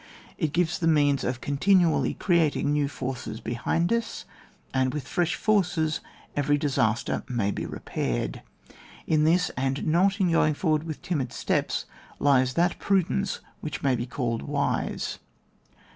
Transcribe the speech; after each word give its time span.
It 0.39 0.51
gives 0.51 0.79
the 0.79 0.87
means 0.87 1.23
of 1.23 1.41
continually 1.41 2.15
creating 2.15 2.73
new 2.73 2.87
forces 2.87 3.39
behind 3.39 3.93
us, 3.93 4.25
and 4.73 4.95
with 4.95 5.07
fresh 5.07 5.35
forces, 5.35 5.99
every 6.35 6.57
disastei^may 6.57 7.53
be 7.53 7.67
repaired. 7.67 8.41
In 9.05 9.25
this, 9.25 9.51
and 9.55 9.85
not 9.85 10.19
in 10.19 10.31
going 10.31 10.55
forward 10.55 10.85
with 10.85 11.03
timid 11.03 11.31
steps, 11.31 11.85
lies 12.17 12.55
that 12.55 12.79
prudence 12.79 13.41
which 13.59 13.83
may 13.83 13.95
be 13.95 14.07
called 14.07 14.41
wise. 14.41 15.19